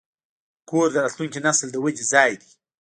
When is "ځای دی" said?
2.13-2.51